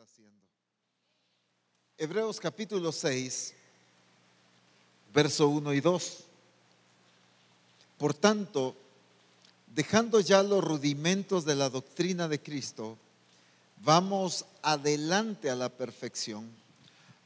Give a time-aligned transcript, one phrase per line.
[0.00, 0.46] haciendo.
[1.96, 3.52] Hebreos capítulo 6,
[5.12, 6.24] verso 1 y 2.
[7.98, 8.76] Por tanto,
[9.74, 12.96] dejando ya los rudimentos de la doctrina de Cristo,
[13.82, 16.48] vamos adelante a la perfección,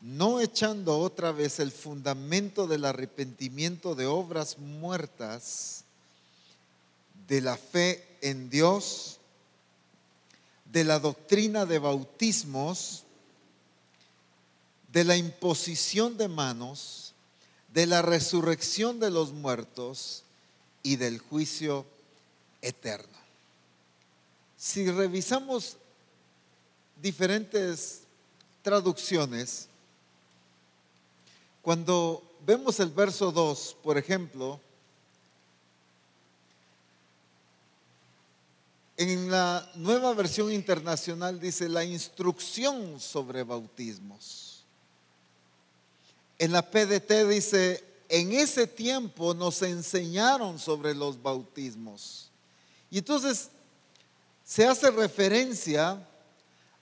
[0.00, 5.84] no echando otra vez el fundamento del arrepentimiento de obras muertas,
[7.29, 9.18] de la fe en Dios,
[10.73, 13.04] de la doctrina de bautismos,
[14.90, 17.13] de la imposición de manos,
[17.75, 20.22] de la resurrección de los muertos
[20.82, 21.85] y del juicio
[22.63, 23.18] eterno.
[24.57, 25.77] Si revisamos
[27.02, 28.02] diferentes
[28.63, 29.68] traducciones,
[31.61, 34.58] cuando vemos el verso 2, por ejemplo,
[39.03, 44.62] En la nueva versión internacional dice la instrucción sobre bautismos.
[46.39, 52.31] En la PDT dice, en ese tiempo nos enseñaron sobre los bautismos.
[52.92, 53.48] Y entonces
[54.44, 56.06] se hace referencia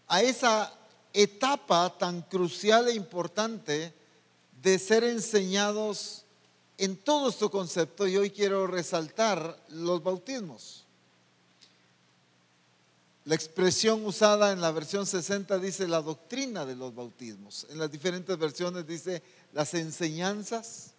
[0.07, 0.75] a esa
[1.15, 3.95] etapa tan crucial e importante
[4.61, 6.25] de ser enseñados
[6.77, 8.07] en todo este concepto.
[8.07, 10.84] Y hoy quiero resaltar los bautismos.
[13.31, 17.64] La expresión usada en la versión 60 dice la doctrina de los bautismos.
[17.70, 19.22] En las diferentes versiones dice
[19.53, 20.95] las enseñanzas.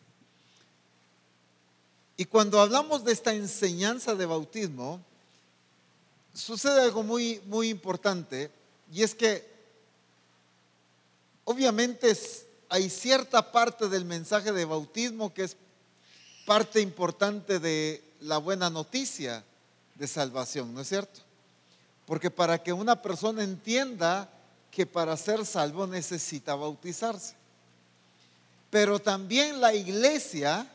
[2.15, 5.03] Y cuando hablamos de esta enseñanza de bautismo,
[6.33, 8.49] sucede algo muy, muy importante
[8.93, 9.45] y es que
[11.43, 12.17] obviamente
[12.69, 15.57] hay cierta parte del mensaje de bautismo que es
[16.45, 19.43] parte importante de la buena noticia
[19.95, 21.29] de salvación, ¿no es cierto?
[22.05, 24.29] Porque para que una persona entienda
[24.69, 27.35] que para ser salvo necesita bautizarse.
[28.69, 30.65] Pero también la iglesia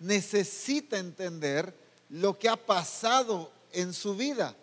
[0.00, 1.72] necesita entender
[2.08, 4.54] lo que ha pasado en su vida.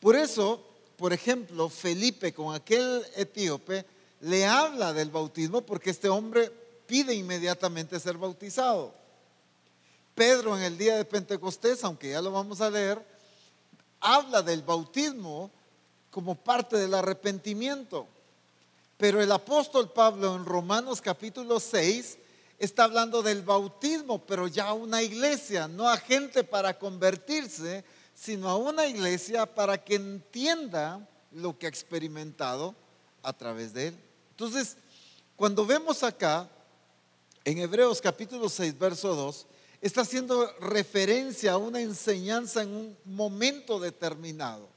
[0.00, 0.64] Por eso,
[0.96, 3.86] por ejemplo, Felipe con aquel etíope
[4.20, 6.50] le habla del bautismo porque este hombre
[6.86, 8.92] pide inmediatamente ser bautizado.
[10.14, 13.00] Pedro en el día de Pentecostés, aunque ya lo vamos a leer,
[14.02, 15.50] habla del bautismo
[16.10, 18.06] como parte del arrepentimiento.
[18.98, 22.18] Pero el apóstol Pablo en Romanos capítulo 6
[22.58, 28.48] está hablando del bautismo, pero ya a una iglesia, no a gente para convertirse, sino
[28.48, 32.74] a una iglesia para que entienda lo que ha experimentado
[33.22, 33.98] a través de él.
[34.30, 34.76] Entonces,
[35.34, 36.48] cuando vemos acá,
[37.44, 39.46] en Hebreos capítulo 6, verso 2,
[39.82, 44.68] está haciendo referencia a una enseñanza en un momento determinado.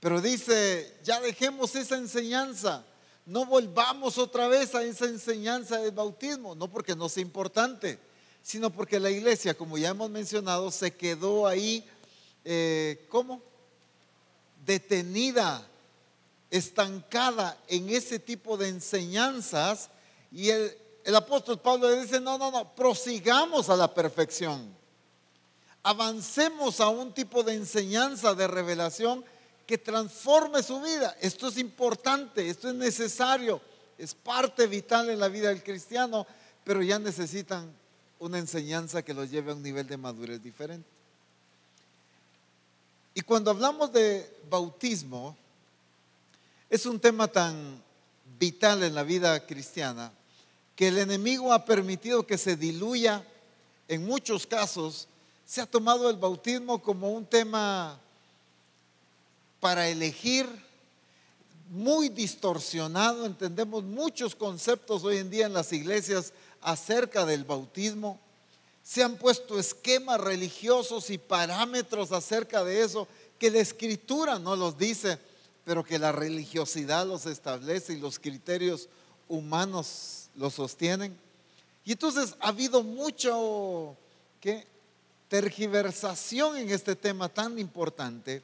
[0.00, 2.82] Pero dice, ya dejemos esa enseñanza,
[3.26, 7.98] no volvamos otra vez a esa enseñanza del bautismo, no porque no sea importante,
[8.42, 11.86] sino porque la iglesia, como ya hemos mencionado, se quedó ahí,
[12.44, 13.42] eh, ¿cómo?
[14.64, 15.66] Detenida,
[16.50, 19.90] estancada en ese tipo de enseñanzas
[20.32, 24.74] y el, el apóstol Pablo le dice, no, no, no, prosigamos a la perfección.
[25.84, 29.24] Avancemos a un tipo de enseñanza, de revelación
[29.68, 31.16] que transforme su vida.
[31.20, 33.60] Esto es importante, esto es necesario,
[33.96, 36.26] es parte vital en la vida del cristiano,
[36.64, 37.72] pero ya necesitan
[38.18, 40.88] una enseñanza que los lleve a un nivel de madurez diferente.
[43.14, 45.36] Y cuando hablamos de bautismo,
[46.68, 47.80] es un tema tan
[48.40, 50.10] vital en la vida cristiana
[50.76, 53.24] que el enemigo ha permitido que se diluya,
[53.88, 55.08] en muchos casos,
[55.46, 57.98] se ha tomado el bautismo como un tema
[59.58, 60.46] para elegir,
[61.70, 68.20] muy distorsionado, entendemos muchos conceptos hoy en día en las iglesias acerca del bautismo.
[68.84, 74.78] Se han puesto esquemas religiosos y parámetros acerca de eso que la escritura no los
[74.78, 75.18] dice,
[75.64, 78.88] pero que la religiosidad los establece y los criterios
[79.28, 81.16] humanos lo sostienen.
[81.84, 83.96] Y entonces ha habido mucho
[84.40, 84.66] ¿qué?
[85.28, 88.42] tergiversación en este tema tan importante,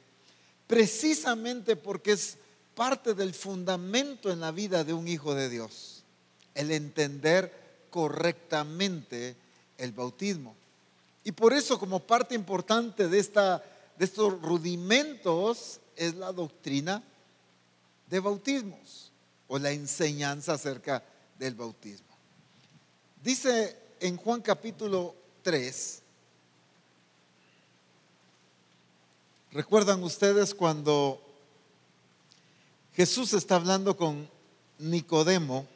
[0.67, 2.37] precisamente porque es
[2.75, 6.03] parte del fundamento en la vida de un hijo de Dios,
[6.55, 7.53] el entender
[7.89, 9.35] correctamente
[9.77, 10.55] el bautismo.
[11.23, 13.63] Y por eso como parte importante de, esta,
[13.97, 17.01] de estos rudimentos es la doctrina
[18.09, 19.11] de bautismos
[19.47, 21.03] o la enseñanza acerca
[21.43, 22.07] del bautismo.
[23.21, 26.01] Dice en Juan capítulo 3,
[29.51, 31.21] ¿recuerdan ustedes cuando
[32.95, 34.29] Jesús está hablando con
[34.77, 35.67] Nicodemo.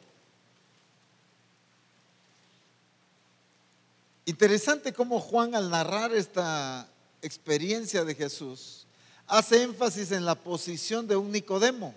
[4.24, 6.88] Interesante cómo Juan al narrar esta
[7.22, 8.86] experiencia de Jesús
[9.26, 11.94] hace énfasis en la posición de un Nicodemo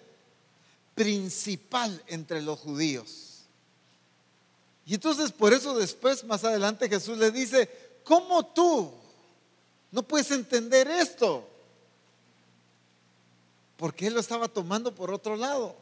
[0.96, 3.31] principal entre los judíos.
[4.86, 7.70] Y entonces por eso después, más adelante, Jesús le dice,
[8.04, 8.92] ¿cómo tú
[9.92, 11.48] no puedes entender esto?
[13.78, 15.76] Porque él lo estaba tomando por otro lado.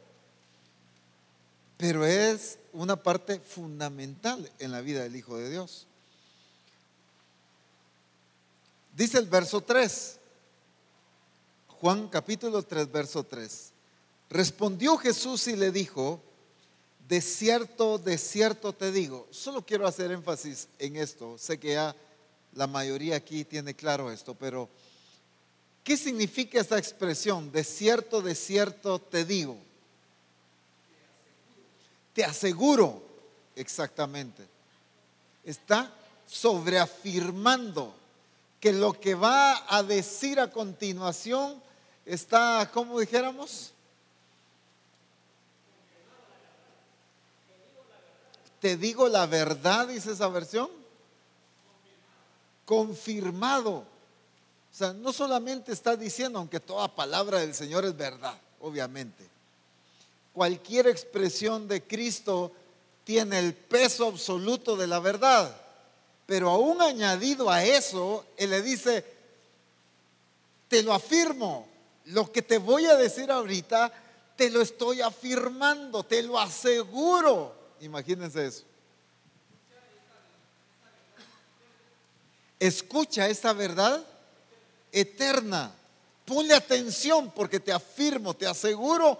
[1.77, 5.87] Pero es una parte fundamental en la vida del Hijo de Dios.
[8.95, 10.17] Dice el verso 3,
[11.79, 13.71] Juan capítulo 3, verso 3.
[14.29, 16.21] Respondió Jesús y le dijo,
[17.09, 21.95] de cierto, de cierto te digo, solo quiero hacer énfasis en esto, sé que ya
[22.53, 24.69] la mayoría aquí tiene claro esto, pero
[25.83, 27.51] ¿qué significa esta expresión?
[27.51, 29.57] De cierto, de cierto te digo.
[32.13, 33.01] Te aseguro,
[33.55, 34.45] exactamente.
[35.43, 35.91] Está
[36.27, 37.91] sobreafirmando
[38.59, 41.59] que lo que va a decir a continuación
[42.05, 43.73] está, ¿cómo dijéramos?
[48.59, 50.69] Te digo la verdad, dice esa versión.
[52.65, 53.71] Confirmado.
[53.71, 53.85] O
[54.71, 59.27] sea, no solamente está diciendo, aunque toda palabra del Señor es verdad, obviamente.
[60.33, 62.51] Cualquier expresión de Cristo
[63.03, 65.55] tiene el peso absoluto de la verdad.
[66.25, 69.03] Pero aún añadido a eso, Él le dice,
[70.67, 71.67] te lo afirmo,
[72.05, 73.91] lo que te voy a decir ahorita,
[74.35, 77.58] te lo estoy afirmando, te lo aseguro.
[77.81, 78.63] Imagínense eso.
[82.59, 84.05] Escucha esta verdad
[84.91, 85.71] eterna.
[86.25, 89.19] Ponle atención porque te afirmo, te aseguro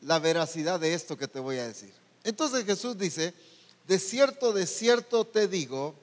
[0.00, 1.92] la veracidad de esto que te voy a decir.
[2.24, 3.34] Entonces Jesús dice,
[3.86, 5.94] de cierto, de cierto te digo,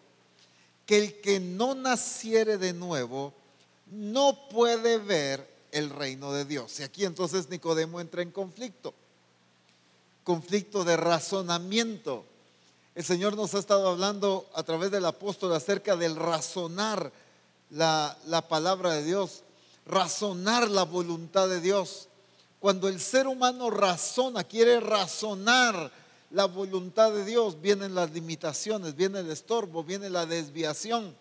[0.85, 3.33] que el que no naciere de nuevo
[3.87, 6.79] no puede ver el reino de Dios.
[6.79, 8.93] Y aquí entonces Nicodemo entra en conflicto
[10.23, 12.25] conflicto de razonamiento.
[12.95, 17.11] El Señor nos ha estado hablando a través del apóstol acerca del razonar
[17.69, 19.43] la, la, palabra de Dios,
[19.85, 22.07] razonar la voluntad de Dios.
[22.59, 25.91] Cuando el ser humano razona, quiere razonar
[26.29, 31.15] la voluntad de Dios, vienen las limitaciones, viene el estorbo, viene la desviación,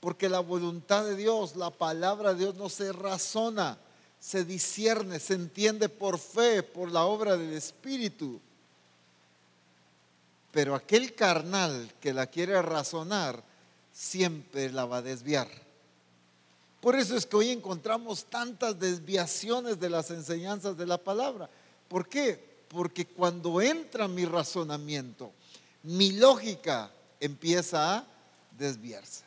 [0.00, 3.78] porque la voluntad de Dios, la palabra de Dios no se razona
[4.22, 8.40] se discierne, se entiende por fe, por la obra del Espíritu.
[10.52, 13.42] Pero aquel carnal que la quiere razonar,
[13.92, 15.48] siempre la va a desviar.
[16.80, 21.50] Por eso es que hoy encontramos tantas desviaciones de las enseñanzas de la palabra.
[21.88, 22.40] ¿Por qué?
[22.68, 25.32] Porque cuando entra mi razonamiento,
[25.82, 28.06] mi lógica empieza a
[28.56, 29.24] desviarse.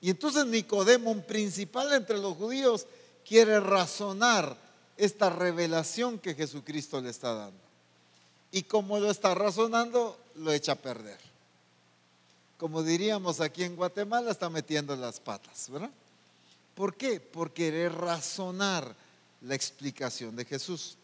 [0.00, 2.86] Y entonces Nicodemo, un principal entre los judíos,
[3.28, 4.56] quiere razonar
[4.96, 7.60] esta revelación que Jesucristo le está dando.
[8.50, 11.18] Y como lo está razonando, lo echa a perder.
[12.56, 15.90] Como diríamos aquí en Guatemala, está metiendo las patas, ¿verdad?
[16.74, 17.20] ¿Por qué?
[17.20, 18.96] Por querer razonar
[19.42, 20.96] la explicación de Jesús.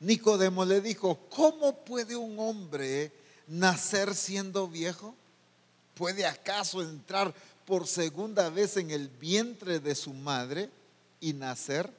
[0.00, 3.12] Nicodemo le dijo, ¿cómo puede un hombre
[3.46, 5.14] nacer siendo viejo?
[5.94, 7.32] ¿Puede acaso entrar
[7.64, 10.68] por segunda vez en el vientre de su madre?
[11.20, 11.92] Y nacer?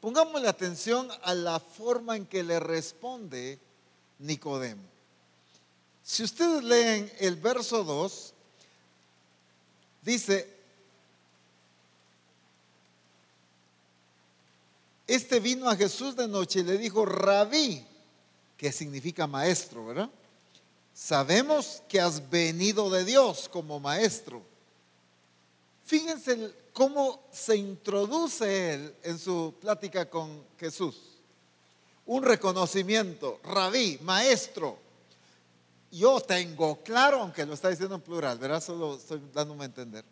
[0.00, 3.58] Pongámosle atención a la forma en que le responde
[4.18, 4.82] Nicodemo.
[6.02, 8.34] Si ustedes leen el verso 2,
[10.02, 10.48] dice,
[15.06, 17.84] este vino a Jesús de noche y le dijo, rabí,
[18.56, 20.10] que significa maestro, ¿verdad?
[20.94, 24.42] Sabemos que has venido de Dios como maestro.
[25.84, 30.94] Fíjense cómo se introduce él en su plática con Jesús.
[32.04, 34.76] Un reconocimiento, rabí, maestro.
[35.90, 38.62] Yo tengo claro, aunque lo está diciendo en plural, ¿verdad?
[38.62, 40.04] Solo estoy dándome a entender.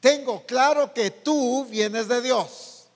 [0.00, 2.86] Tengo claro que tú vienes de Dios.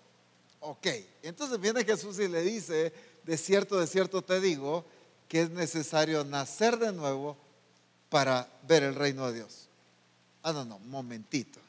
[0.61, 0.87] Ok,
[1.23, 2.95] entonces viene Jesús y le dice,
[3.25, 4.87] de cierto, de cierto te digo,
[5.29, 7.37] que es necesario nacer de nuevo
[8.09, 9.69] para ver el reino de Dios.
[10.43, 11.61] Ah, no, no, momentito.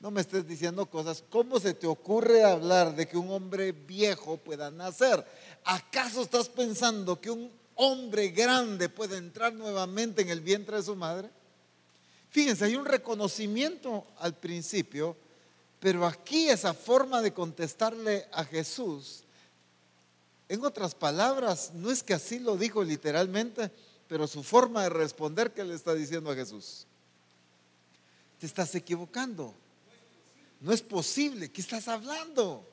[0.00, 1.24] No me estés diciendo cosas.
[1.30, 5.24] ¿Cómo se te ocurre hablar de que un hombre viejo pueda nacer?
[5.64, 10.94] ¿Acaso estás pensando que un hombre grande puede entrar nuevamente en el vientre de su
[10.96, 11.30] madre?
[12.30, 15.16] Fíjense, hay un reconocimiento al principio,
[15.80, 19.22] pero aquí esa forma de contestarle a Jesús
[20.48, 23.70] En otras palabras, no es que así lo dijo literalmente,
[24.06, 26.86] pero su forma de responder que le está diciendo a Jesús.
[28.38, 29.52] Te estás equivocando.
[30.60, 31.50] No es posible.
[31.50, 32.66] ¿Qué estás hablando?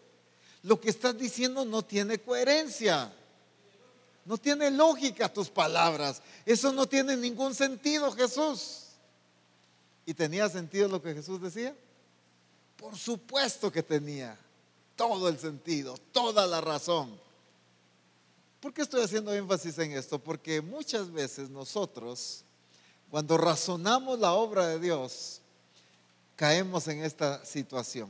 [0.63, 3.13] Lo que estás diciendo no tiene coherencia.
[4.25, 6.21] No tiene lógica tus palabras.
[6.45, 8.83] Eso no tiene ningún sentido, Jesús.
[10.05, 11.75] ¿Y tenía sentido lo que Jesús decía?
[12.77, 14.37] Por supuesto que tenía
[14.95, 17.19] todo el sentido, toda la razón.
[18.59, 20.19] ¿Por qué estoy haciendo énfasis en esto?
[20.19, 22.43] Porque muchas veces nosotros,
[23.09, 25.41] cuando razonamos la obra de Dios,
[26.35, 28.09] caemos en esta situación.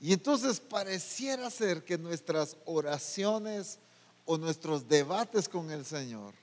[0.00, 3.78] Y entonces pareciera ser que nuestras oraciones
[4.24, 6.34] o nuestros debates con el Señor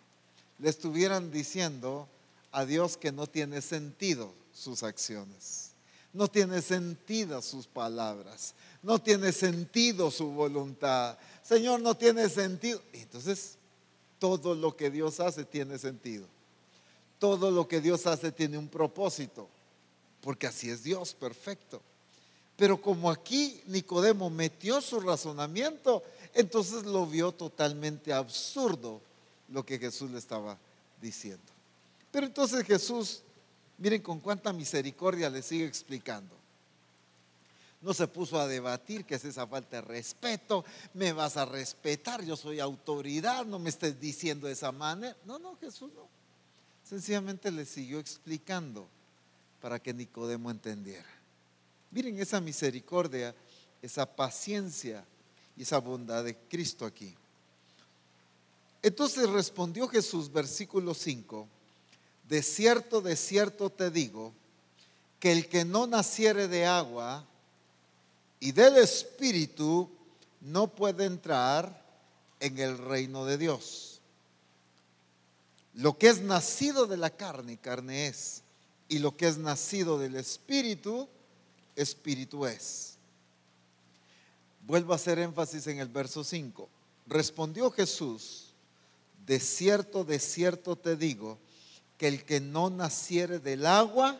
[0.60, 2.08] le estuvieran diciendo
[2.52, 5.72] a Dios que no tiene sentido sus acciones,
[6.12, 11.18] no tiene sentido sus palabras, no tiene sentido su voluntad.
[11.42, 12.82] Señor, no tiene sentido.
[12.94, 13.58] Entonces,
[14.20, 16.28] todo lo que Dios hace tiene sentido.
[17.20, 19.50] Todo lo que Dios hace tiene un propósito
[20.26, 21.84] porque así es Dios, perfecto.
[22.58, 26.02] Pero como aquí Nicodemo metió su razonamiento,
[26.34, 29.02] entonces lo vio totalmente absurdo
[29.50, 30.58] lo que Jesús le estaba
[31.00, 31.44] diciendo.
[32.12, 33.22] Pero entonces Jesús,
[33.78, 36.34] miren con cuánta misericordia le sigue explicando.
[37.80, 40.66] No se puso a debatir que es esa falta de respeto,
[40.96, 45.16] me vas a respetar, yo soy autoridad, no me estés diciendo de esa manera.
[45.24, 46.08] No, no, Jesús no.
[46.84, 48.88] Sencillamente le siguió explicando
[49.66, 51.10] para que Nicodemo entendiera.
[51.90, 53.34] Miren esa misericordia,
[53.82, 55.04] esa paciencia
[55.58, 57.16] y esa bondad de Cristo aquí.
[58.84, 61.48] Entonces respondió Jesús, versículo 5,
[62.30, 64.34] de cierto, de cierto te digo,
[65.20, 67.26] que el que no naciere de agua
[68.40, 69.90] y del Espíritu
[70.42, 71.84] no puede entrar
[72.40, 74.00] en el reino de Dios.
[75.74, 78.45] Lo que es nacido de la carne, carne es
[78.88, 81.08] y lo que es nacido del Espíritu,
[81.76, 82.98] Espíritu es.
[84.62, 86.70] Vuelvo a hacer énfasis en el verso 5.
[87.08, 88.54] Respondió Jesús,
[89.26, 91.38] de cierto, de cierto te digo,
[91.98, 94.20] que el que no naciere del agua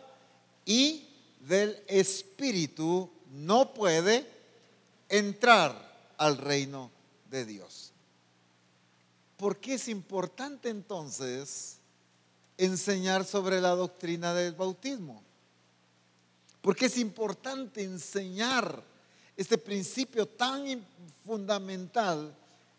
[0.64, 1.08] y
[1.40, 4.26] del Espíritu no puede
[5.08, 6.90] entrar al reino
[7.30, 7.92] de Dios.
[9.36, 11.76] ¿Por qué es importante entonces
[12.58, 15.22] enseñar sobre la doctrina del bautismo.
[16.60, 18.82] Porque es importante enseñar
[19.36, 20.84] este principio tan
[21.24, 22.34] fundamental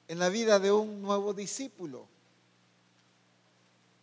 [0.08, 2.08] en la vida de un nuevo discípulo.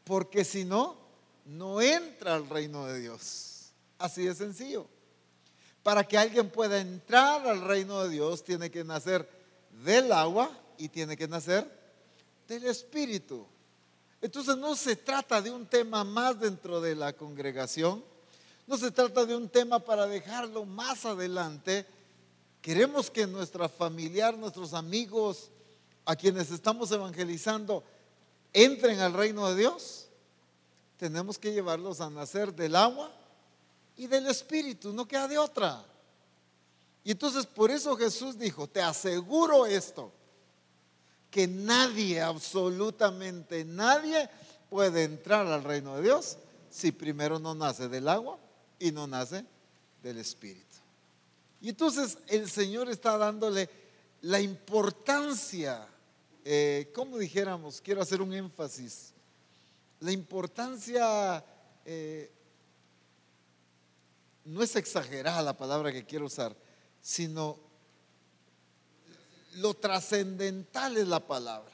[0.04, 0.96] Porque si no,
[1.44, 3.72] no entra al reino de Dios.
[3.98, 4.86] Así de sencillo.
[5.82, 9.28] Para que alguien pueda entrar al reino de Dios, tiene que nacer
[9.84, 11.70] del agua y tiene que nacer
[12.48, 13.46] del Espíritu.
[14.24, 18.02] Entonces no se trata de un tema más dentro de la congregación,
[18.66, 21.84] no se trata de un tema para dejarlo más adelante.
[22.62, 25.50] Queremos que nuestra familiar, nuestros amigos,
[26.06, 27.84] a quienes estamos evangelizando,
[28.54, 30.06] entren al reino de Dios.
[30.96, 33.12] Tenemos que llevarlos a nacer del agua
[33.94, 35.84] y del espíritu, no queda de otra.
[37.04, 40.10] Y entonces por eso Jesús dijo, te aseguro esto
[41.34, 44.30] que nadie, absolutamente nadie,
[44.70, 46.36] puede entrar al reino de Dios
[46.70, 48.38] si primero no nace del agua
[48.78, 49.44] y no nace
[50.00, 50.76] del Espíritu.
[51.60, 53.68] Y entonces el Señor está dándole
[54.20, 55.84] la importancia,
[56.44, 59.12] eh, como dijéramos, quiero hacer un énfasis,
[59.98, 61.44] la importancia,
[61.84, 62.30] eh,
[64.44, 66.54] no es exagerada la palabra que quiero usar,
[67.00, 67.58] sino
[69.56, 71.72] lo trascendental es la palabra.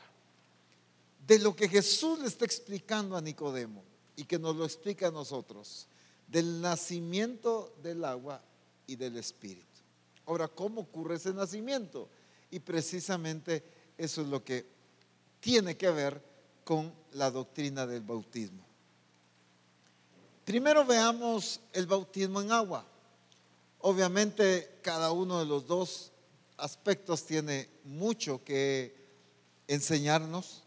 [1.27, 3.83] De lo que Jesús le está explicando a Nicodemo
[4.17, 5.87] y que nos lo explica a nosotros,
[6.27, 8.41] del nacimiento del agua
[8.87, 9.67] y del espíritu.
[10.27, 12.09] Ahora, ¿cómo ocurre ese nacimiento?
[12.51, 13.63] Y precisamente
[13.97, 14.67] eso es lo que
[15.41, 16.23] tiene que ver
[16.65, 18.63] con la doctrina del bautismo.
[20.45, 22.85] Primero veamos el bautismo en agua.
[23.81, 26.10] Obviamente cada uno de los dos
[26.61, 28.95] aspectos tiene mucho que
[29.67, 30.63] enseñarnos.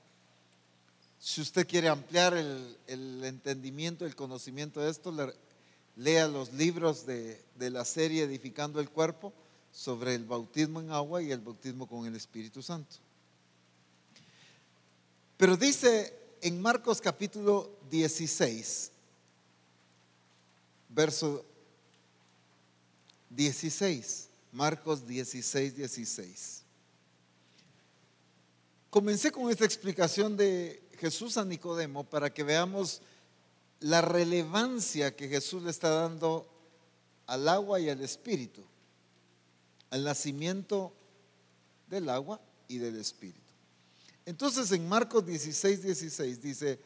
[1.19, 2.77] Si usted quiere ampliar el,
[3.23, 5.13] entendimiento, el conocimiento de esto,
[5.95, 9.33] lea los libros de, de la serie Edificando el Cuerpo
[9.71, 12.97] sobre el bautismo en agua y el bautismo con el Espíritu Santo.
[15.37, 18.91] Pero dice en Marcos capítulo 16,
[20.89, 21.45] verso
[23.29, 24.29] 16.
[24.53, 26.61] Marcos 16, 16.
[28.91, 33.01] Comencé con esta explicación de Jesús a Nicodemo para que veamos
[33.79, 36.47] la relevancia que Jesús le está dando
[37.25, 38.63] al agua y al espíritu,
[39.89, 40.93] al nacimiento
[41.89, 43.39] del agua y del espíritu.
[44.23, 46.79] Entonces en Marcos 16, 16 dice,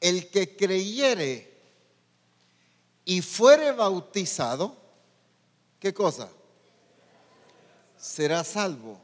[0.00, 1.54] el que creyere
[3.04, 4.85] y fuere bautizado,
[5.86, 6.28] ¿qué cosa?
[7.96, 9.00] Será salvo,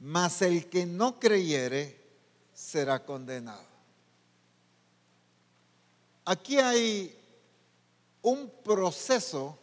[0.00, 2.00] mas el que no creyere
[2.54, 3.66] será condenado.
[6.24, 7.14] Aquí hay
[8.22, 9.58] un proceso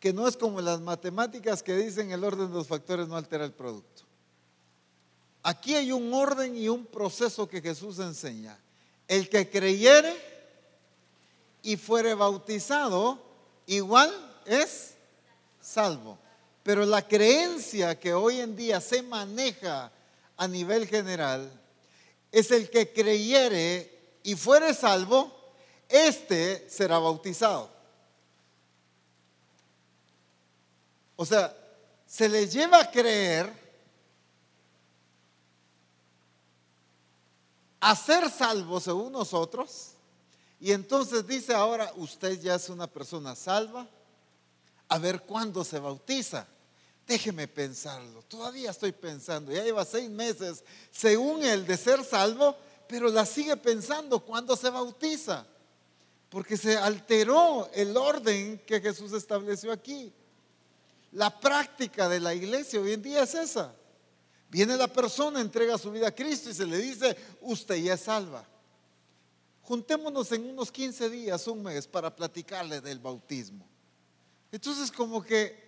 [0.00, 3.44] que no es como las matemáticas que dicen el orden de los factores no altera
[3.44, 4.04] el producto.
[5.42, 8.58] Aquí hay un orden y un proceso que Jesús enseña.
[9.06, 10.16] El que creyere
[11.62, 13.22] y fuere bautizado,
[13.66, 14.10] igual
[14.46, 14.91] es
[15.62, 16.18] salvo.
[16.62, 19.90] Pero la creencia que hoy en día se maneja
[20.36, 21.50] a nivel general
[22.30, 25.32] es el que creyere y fuere salvo,
[25.88, 27.70] este será bautizado.
[31.16, 31.54] O sea,
[32.06, 33.52] se le lleva a creer
[37.80, 39.90] a ser salvo según nosotros.
[40.60, 43.88] Y entonces dice ahora, usted ya es una persona salva.
[44.92, 46.46] A ver cuándo se bautiza.
[47.06, 48.20] Déjeme pensarlo.
[48.24, 49.50] Todavía estoy pensando.
[49.50, 52.54] Ya lleva seis meses según el de ser salvo,
[52.86, 55.46] pero la sigue pensando cuándo se bautiza.
[56.28, 60.12] Porque se alteró el orden que Jesús estableció aquí.
[61.12, 63.74] La práctica de la iglesia hoy en día es esa.
[64.50, 68.02] Viene la persona, entrega su vida a Cristo y se le dice, usted ya es
[68.02, 68.46] salva.
[69.62, 73.71] Juntémonos en unos 15 días, un mes, para platicarle del bautismo.
[74.52, 75.60] Entonces como que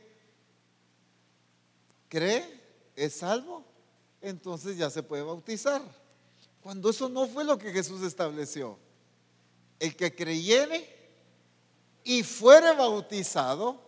[2.09, 2.63] cree,
[2.95, 3.65] es salvo,
[4.21, 5.83] entonces ya se puede bautizar.
[6.63, 8.79] Cuando eso no fue lo que Jesús estableció.
[9.81, 10.89] El que creyere
[12.05, 13.81] y fuere bautizado,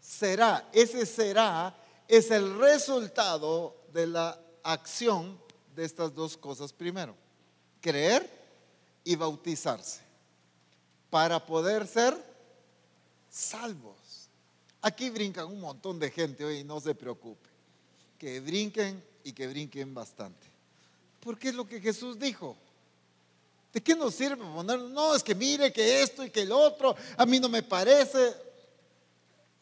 [0.00, 5.38] será, ese será es el resultado de la acción
[5.74, 7.14] de estas dos cosas primero.
[7.80, 8.28] Creer
[9.04, 10.00] y bautizarse
[11.10, 12.16] para poder ser
[13.38, 14.28] salvos.
[14.82, 17.48] Aquí brincan un montón de gente hoy, no se preocupe.
[18.18, 20.46] Que brinquen y que brinquen bastante.
[21.20, 22.56] Porque es lo que Jesús dijo.
[23.72, 24.80] ¿De qué nos sirve poner?
[24.80, 28.34] No, es que mire que esto y que el otro, a mí no me parece.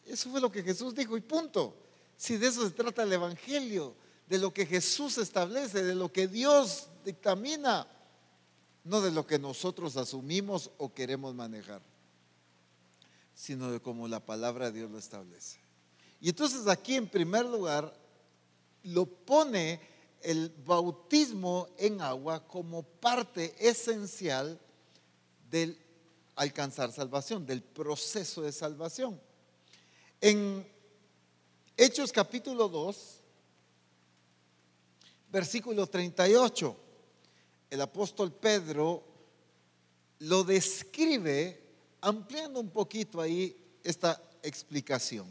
[0.05, 1.75] Eso fue lo que Jesús dijo y punto.
[2.15, 3.95] Si de eso se trata el Evangelio,
[4.27, 7.87] de lo que Jesús establece, de lo que Dios dictamina,
[8.83, 11.81] no de lo que nosotros asumimos o queremos manejar,
[13.37, 15.59] sino de cómo la palabra de Dios lo establece.
[16.19, 17.95] Y entonces aquí en primer lugar
[18.81, 19.79] lo pone
[20.23, 24.59] el bautismo en agua como parte esencial
[25.51, 25.77] del
[26.35, 29.21] alcanzar salvación, del proceso de salvación.
[30.19, 30.67] En
[31.77, 33.19] Hechos capítulo 2,
[35.31, 36.75] versículo 38,
[37.69, 39.03] el apóstol Pedro
[40.19, 41.66] lo describe
[42.07, 45.27] ampliando un poquito ahí esta explicación.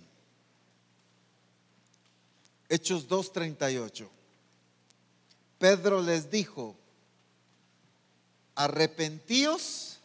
[2.68, 4.06] Hechos 2.38.
[5.58, 6.76] Pedro les dijo,
[8.54, 9.98] arrepentíos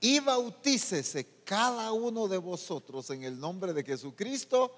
[0.00, 4.72] y bautícese cada uno de vosotros en el nombre de Jesucristo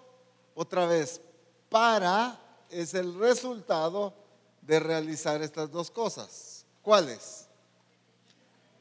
[0.55, 1.21] otra vez,
[1.69, 2.41] para
[2.71, 4.15] es el resultado
[4.63, 6.65] de realizar estas dos cosas.
[6.81, 7.49] ¿Cuáles?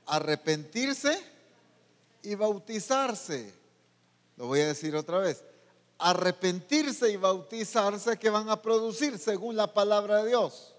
[0.06, 1.39] Arrepentirse
[2.24, 3.54] y bautizarse.
[4.38, 5.44] Lo voy a decir otra vez.
[5.98, 10.74] Arrepentirse y bautizarse que van a producir según la palabra de Dios.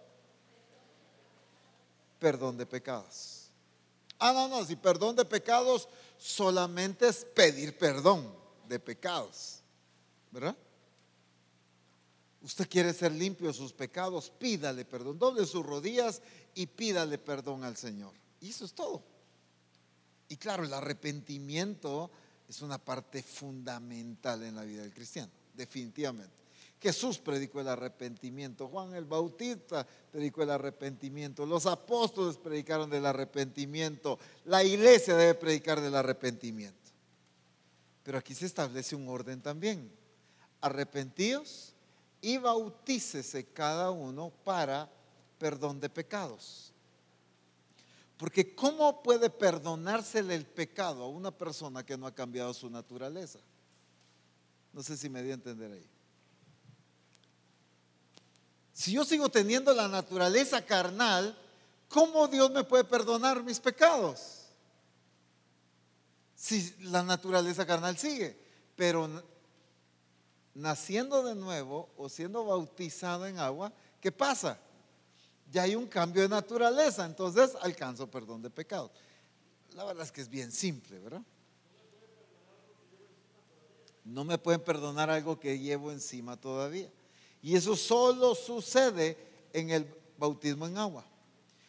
[2.19, 3.51] Perdón de pecados.
[4.19, 8.35] Ah, no, no, si perdón de pecados solamente es pedir perdón
[8.69, 9.61] de pecados.
[10.31, 10.57] ¿Verdad?
[12.43, 16.23] Usted quiere ser limpio de sus pecados, pídale perdón, doble sus rodillas
[16.55, 18.15] y pídale perdón al Señor.
[18.41, 19.03] Y eso es todo.
[20.31, 22.09] Y claro, el arrepentimiento
[22.49, 26.41] es una parte fundamental en la vida del cristiano, definitivamente.
[26.81, 34.21] Jesús predicó el arrepentimiento, Juan el Bautista predicó el arrepentimiento, los apóstoles predicaron del arrepentimiento,
[34.45, 36.79] la iglesia debe predicar del arrepentimiento.
[38.05, 39.91] Pero aquí se establece un orden también.
[40.61, 41.75] Arrepentidos
[42.23, 44.89] y bautícese cada uno para
[45.39, 46.73] perdón de pecados.
[48.21, 53.39] Porque ¿cómo puede perdonársele el pecado a una persona que no ha cambiado su naturaleza?
[54.75, 55.89] No sé si me di a entender ahí.
[58.75, 61.35] Si yo sigo teniendo la naturaleza carnal,
[61.89, 64.49] ¿cómo Dios me puede perdonar mis pecados?
[66.35, 68.39] Si la naturaleza carnal sigue.
[68.77, 69.09] Pero
[70.53, 74.61] naciendo de nuevo o siendo bautizado en agua, ¿qué pasa?
[75.51, 78.91] Ya hay un cambio de naturaleza, entonces alcanzo perdón de pecados.
[79.75, 81.23] La verdad es que es bien simple, ¿verdad?
[84.05, 86.91] No me pueden perdonar algo que llevo encima todavía.
[87.43, 89.17] Y eso solo sucede
[89.53, 89.87] en el
[90.19, 91.05] bautismo en agua.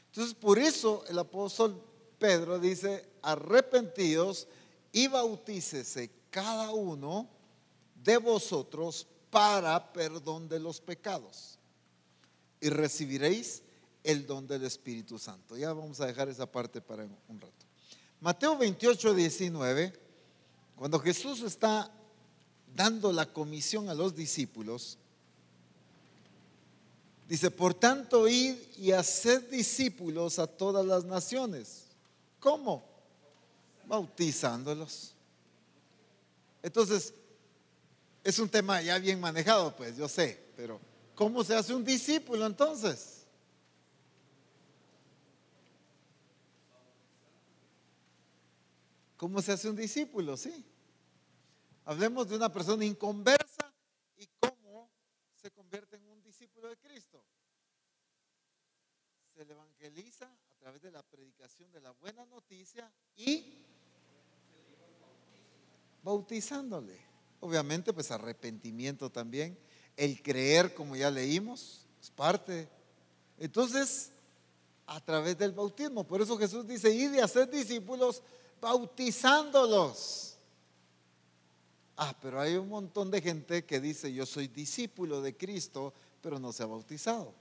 [0.08, 1.82] Entonces, por eso el apóstol
[2.20, 4.48] Pedro dice, arrepentidos
[4.92, 7.28] y bautícese cada uno
[7.96, 11.58] de vosotros para perdón de los pecados.
[12.60, 13.64] Y recibiréis
[14.04, 15.58] el don del Espíritu Santo.
[15.58, 17.66] Ya vamos a dejar esa parte para un rato.
[18.20, 19.94] Mateo 28, 19,
[20.76, 21.92] cuando Jesús está
[22.76, 24.98] dando la comisión a los discípulos,
[27.28, 31.86] dice, por tanto, id y haced discípulos a todas las naciones.
[32.40, 32.84] ¿Cómo?
[33.88, 35.14] Bautizándolos.
[36.64, 37.14] Entonces,
[38.24, 40.80] es un tema ya bien manejado, pues yo sé, pero
[41.16, 43.21] ¿cómo se hace un discípulo entonces?
[49.22, 50.36] ¿Cómo se hace un discípulo?
[50.36, 50.66] Sí.
[51.86, 53.72] Hablemos de una persona inconversa
[54.18, 54.90] y cómo
[55.40, 57.24] se convierte en un discípulo de Cristo.
[59.36, 63.64] Se le evangeliza a través de la predicación de la buena noticia y
[66.02, 67.00] bautizándole.
[67.42, 69.56] Obviamente, pues arrepentimiento también.
[69.98, 72.68] El creer, como ya leímos, es parte.
[73.38, 74.14] Entonces,
[74.88, 76.08] a través del bautismo.
[76.08, 78.24] Por eso Jesús dice, y de hacer discípulos
[78.62, 80.38] bautizándolos.
[81.98, 86.40] Ah, pero hay un montón de gente que dice, yo soy discípulo de Cristo, pero
[86.40, 87.34] no se ha bautizado.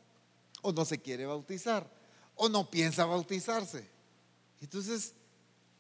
[0.63, 1.89] O no se quiere bautizar.
[2.35, 3.89] O no piensa bautizarse.
[4.61, 5.15] Entonces,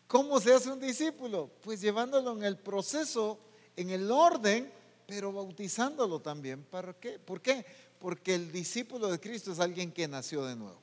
[0.07, 1.51] ¿cómo se hace un discípulo?
[1.63, 3.39] Pues llevándolo en el proceso,
[3.77, 4.71] en el orden,
[5.07, 6.63] pero bautizándolo también.
[6.65, 7.19] ¿Para qué?
[7.19, 7.67] ¿Por qué?
[7.99, 10.81] Porque el discípulo de Cristo es alguien que nació de nuevo.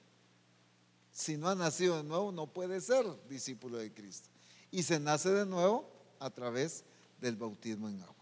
[1.11, 4.29] Si no ha nacido de nuevo, no puede ser discípulo de Cristo
[4.71, 6.83] y se nace de nuevo a través
[7.19, 8.15] del bautismo en agua.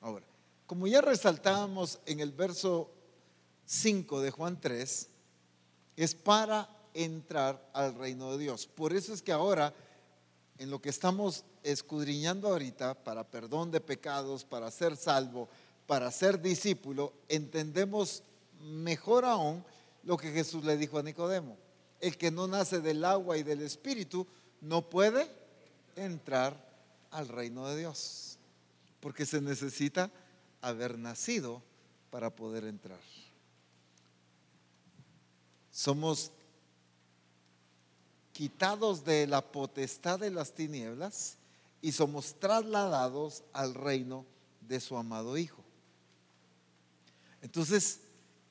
[0.00, 0.26] Ahora,
[0.66, 2.90] como ya resaltábamos en el verso
[3.66, 5.08] 5 de Juan 3,
[5.96, 8.66] es para entrar al reino de Dios.
[8.66, 9.74] Por eso es que ahora,
[10.58, 15.48] en lo que estamos escudriñando ahorita, para perdón de pecados, para ser salvo,
[15.86, 18.22] para ser discípulo, entendemos
[18.60, 19.64] mejor aún
[20.02, 21.56] lo que Jesús le dijo a Nicodemo.
[22.00, 24.26] El que no nace del agua y del espíritu
[24.60, 25.28] no puede
[25.96, 26.56] entrar
[27.10, 28.38] al reino de Dios,
[29.00, 30.10] porque se necesita
[30.60, 31.62] haber nacido
[32.10, 33.00] para poder entrar.
[35.70, 36.30] Somos
[38.32, 41.36] quitados de la potestad de las tinieblas
[41.80, 44.24] y somos trasladados al reino
[44.60, 45.62] de su amado Hijo.
[47.42, 48.00] Entonces,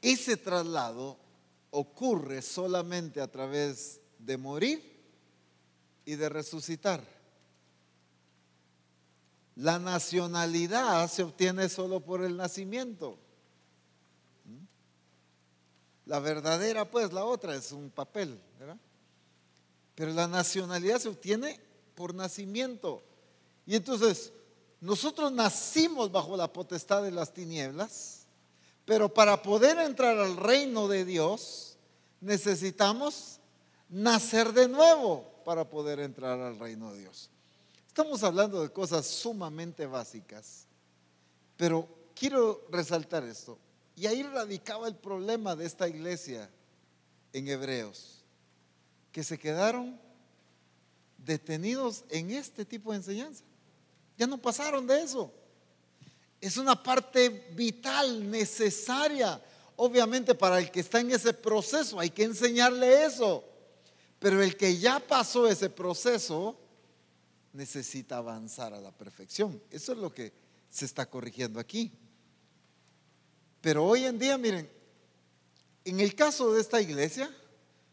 [0.01, 1.17] ese traslado
[1.71, 5.01] ocurre solamente a través de morir
[6.05, 7.03] y de resucitar.
[9.55, 13.17] La nacionalidad se obtiene solo por el nacimiento.
[16.05, 18.77] La verdadera, pues, la otra es un papel, ¿verdad?
[19.95, 21.59] Pero la nacionalidad se obtiene
[21.95, 23.03] por nacimiento.
[23.65, 24.33] Y entonces,
[24.81, 28.25] nosotros nacimos bajo la potestad de las tinieblas,
[28.85, 31.77] pero para poder entrar al reino de Dios,
[32.19, 33.39] necesitamos
[33.87, 37.29] nacer de nuevo para poder entrar al reino de Dios.
[37.93, 40.65] Estamos hablando de cosas sumamente básicas,
[41.55, 43.59] pero quiero resaltar esto.
[43.95, 46.49] Y ahí radicaba el problema de esta iglesia
[47.33, 48.23] en Hebreos,
[49.11, 50.01] que se quedaron
[51.19, 53.43] detenidos en este tipo de enseñanza.
[54.17, 55.31] Ya no pasaron de eso.
[56.41, 59.39] Es una parte vital, necesaria.
[59.75, 63.43] Obviamente para el que está en ese proceso hay que enseñarle eso.
[64.17, 66.57] Pero el que ya pasó ese proceso
[67.53, 69.61] necesita avanzar a la perfección.
[69.69, 70.33] Eso es lo que
[70.69, 71.91] se está corrigiendo aquí.
[73.61, 74.69] Pero hoy en día, miren,
[75.85, 77.29] en el caso de esta iglesia,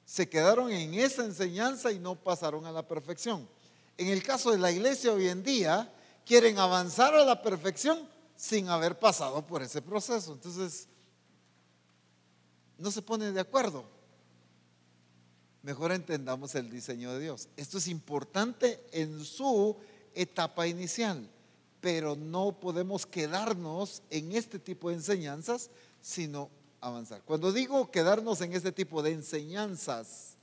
[0.04, 3.48] se quedaron en esa enseñanza y no pasaron a la perfección.
[3.96, 5.92] En el caso de la iglesia hoy en día,
[6.24, 10.32] quieren avanzar a la perfección sin haber pasado por ese proceso.
[10.32, 10.88] Entonces,
[12.78, 13.99] no se ponen de acuerdo
[15.62, 17.48] mejor entendamos el diseño de Dios.
[17.56, 19.76] Esto es importante en su
[20.14, 21.28] etapa inicial,
[21.80, 25.70] pero no podemos quedarnos en este tipo de enseñanzas,
[26.00, 27.22] sino avanzar.
[27.22, 30.36] Cuando digo quedarnos en este tipo de enseñanzas,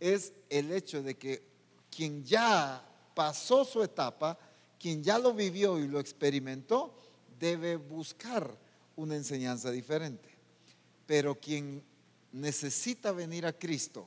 [0.00, 1.42] es el hecho de que
[1.90, 4.38] quien ya pasó su etapa,
[4.78, 6.94] quien ya lo vivió y lo experimentó,
[7.40, 8.56] debe buscar
[8.96, 10.28] una enseñanza diferente.
[11.06, 11.82] Pero quien
[12.32, 14.06] necesita venir a Cristo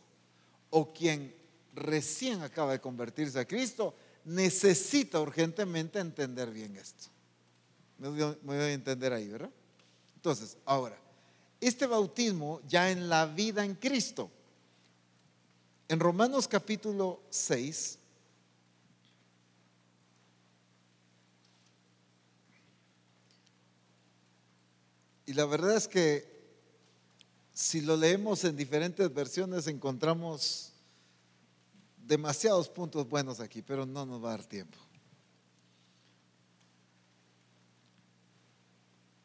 [0.72, 1.36] o quien
[1.76, 3.94] recién acaba de convertirse a Cristo,
[4.26, 7.06] necesita urgentemente entender bien esto.
[8.00, 9.52] Me voy a entender ahí, ¿verdad?
[10.16, 10.98] Entonces, ahora,
[11.60, 14.32] este bautismo ya en la vida en Cristo.
[15.88, 18.00] En Romanos capítulo 6,
[25.26, 26.31] y la verdad es que
[27.54, 30.72] si lo leemos en diferentes versiones encontramos
[31.98, 34.78] demasiados puntos buenos aquí, pero no nos va a dar tiempo.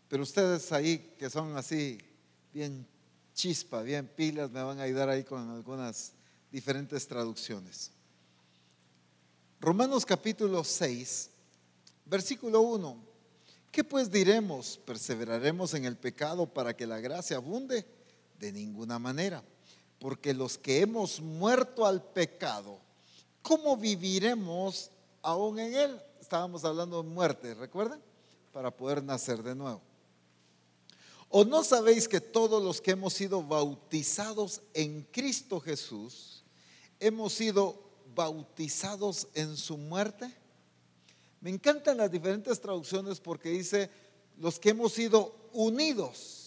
[0.09, 1.99] Pero ustedes ahí que son así,
[2.53, 2.87] bien
[3.35, 6.13] chispa, bien pilas, me van a ayudar ahí con algunas
[6.51, 7.91] diferentes traducciones.
[9.61, 11.31] Romanos capítulo 6,
[12.05, 13.05] versículo 1.
[13.73, 14.79] ¿Qué pues diremos?
[14.79, 17.96] ¿Perseveraremos en el pecado para que la gracia abunde?
[18.39, 19.43] De ninguna manera.
[19.99, 22.79] Porque los que hemos muerto al pecado,
[23.43, 24.91] ¿cómo viviremos
[25.23, 26.01] aún en él?
[26.21, 28.01] Estábamos hablando de muerte, ¿recuerdan?
[28.53, 29.81] Para poder nacer de nuevo.
[31.29, 36.45] ¿O no sabéis que todos los que hemos sido bautizados en Cristo Jesús,
[37.01, 37.81] hemos sido
[38.15, 40.33] bautizados en su muerte?
[41.41, 43.91] Me encantan las diferentes traducciones porque dice
[44.39, 46.46] los que hemos sido unidos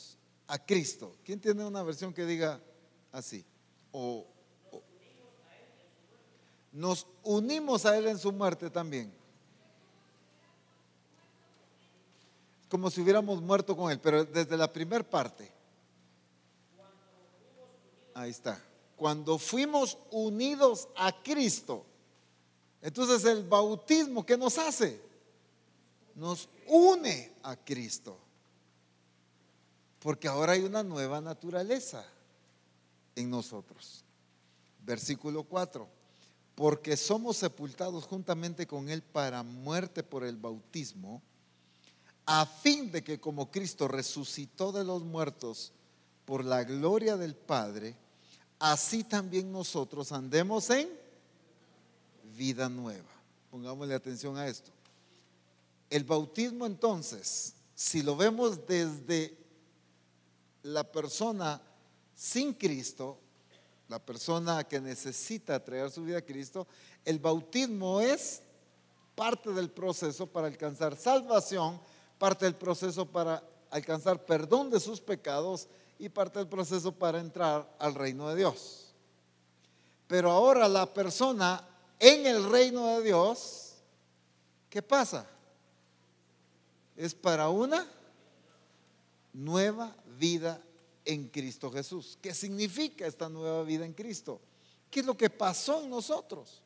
[0.50, 1.16] a Cristo.
[1.24, 2.60] ¿Quién tiene una versión que diga
[3.12, 3.46] así?
[3.92, 4.28] O,
[6.74, 9.20] nos unimos a Él en su muerte también.
[12.70, 15.52] como si hubiéramos muerto con Él, pero desde la primera parte.
[18.14, 18.64] Ahí está.
[18.96, 21.86] Cuando fuimos unidos a Cristo,
[22.82, 25.02] entonces el bautismo, ¿qué nos hace?
[26.16, 28.18] Nos une a Cristo.
[30.00, 32.06] Porque ahora hay una nueva naturaleza
[33.16, 34.04] en nosotros.
[34.86, 35.88] Versículo 4.
[36.56, 41.22] Porque somos sepultados juntamente con Él para muerte por el bautismo
[42.32, 45.72] a fin de que como Cristo resucitó de los muertos
[46.26, 47.96] por la gloria del Padre,
[48.60, 50.88] así también nosotros andemos en
[52.38, 53.10] vida nueva.
[53.50, 54.70] Pongámosle atención a esto.
[55.90, 59.36] El bautismo entonces, si lo vemos desde
[60.64, 61.62] la persona
[62.16, 63.18] sin Cristo,
[63.88, 66.68] la persona que necesita traer su vida a Cristo,
[67.06, 68.42] el bautismo es
[69.16, 71.80] parte del proceso para alcanzar salvación
[72.20, 73.42] parte del proceso para
[73.72, 75.68] alcanzar perdón de sus pecados
[75.98, 78.94] y parte del proceso para entrar al reino de Dios.
[80.06, 81.66] Pero ahora la persona
[81.98, 83.76] en el reino de Dios,
[84.70, 85.26] ¿qué pasa?
[86.96, 87.88] Es para una
[89.34, 90.62] nueva vida
[91.06, 92.18] en Cristo Jesús.
[92.22, 94.40] ¿Qué significa esta nueva vida en Cristo?
[94.90, 96.62] ¿Qué es lo que pasó en nosotros?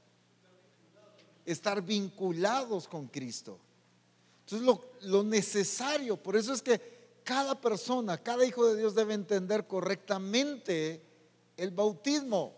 [1.46, 3.60] Estar vinculados con Cristo.
[4.46, 6.82] Entonces lo, necesario, por eso es que
[7.24, 11.02] cada persona, cada hijo de Dios debe entender correctamente
[11.56, 12.54] el bautismo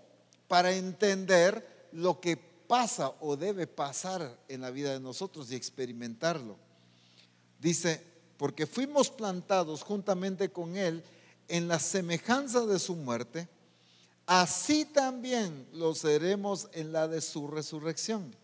[0.48, 6.58] para entender lo que pasa o debe pasar en la vida de nosotros y experimentarlo.
[7.60, 11.04] Dice, porque fuimos plantados juntamente con Él
[11.48, 13.48] en la semejanza de su muerte,
[14.26, 18.36] así también lo seremos en la de su resurrección,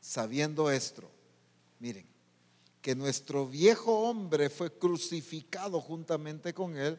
[0.00, 1.10] sabiendo esto.
[1.78, 2.06] Miren,
[2.80, 6.98] que nuestro viejo hombre fue crucificado juntamente con él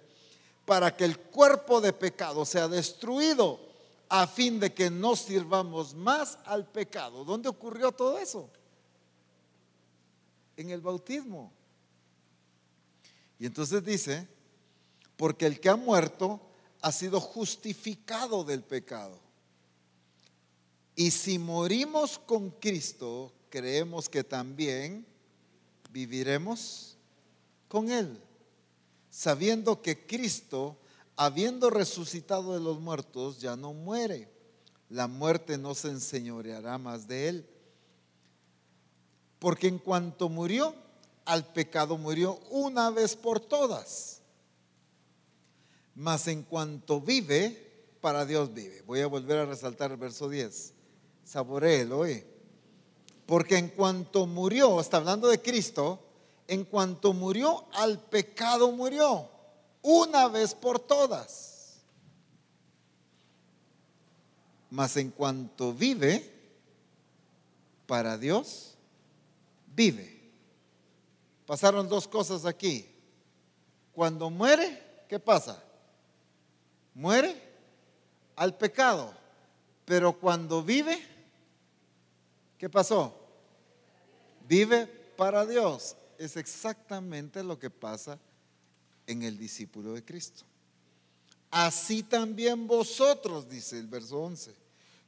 [0.65, 3.59] para que el cuerpo de pecado sea destruido
[4.07, 7.23] a fin de que no sirvamos más al pecado.
[7.23, 8.49] ¿Dónde ocurrió todo eso?
[10.57, 11.51] En el bautismo.
[13.39, 14.27] Y entonces dice,
[15.15, 16.41] porque el que ha muerto
[16.81, 19.19] ha sido justificado del pecado.
[20.95, 25.05] Y si morimos con Cristo, creemos que también
[25.91, 26.97] viviremos
[27.69, 28.21] con Él,
[29.09, 30.77] sabiendo que Cristo,
[31.15, 34.29] habiendo resucitado de los muertos, ya no muere.
[34.89, 37.49] La muerte no se enseñoreará más de Él.
[39.37, 40.75] Porque en cuanto murió,
[41.29, 44.19] al pecado murió una vez por todas.
[45.93, 47.69] Mas en cuanto vive,
[48.01, 48.81] para Dios vive.
[48.81, 50.73] Voy a volver a resaltar el verso 10.
[51.23, 52.23] Saboreelo hoy.
[53.27, 55.99] Porque en cuanto murió, está hablando de Cristo,
[56.47, 59.29] en cuanto murió, al pecado murió.
[59.83, 61.77] una vez por todas.
[64.71, 66.33] Mas en cuanto vive,
[67.85, 68.73] para Dios,
[69.75, 70.18] vive.
[71.49, 72.87] Pasaron dos cosas aquí.
[73.91, 75.59] Cuando muere, ¿qué pasa?
[76.93, 77.41] Muere
[78.35, 79.11] al pecado.
[79.83, 81.01] Pero cuando vive,
[82.55, 83.15] ¿qué pasó?
[84.47, 85.95] Vive para Dios.
[86.19, 88.19] Es exactamente lo que pasa
[89.07, 90.43] en el discípulo de Cristo.
[91.49, 94.53] Así también vosotros, dice el verso 11,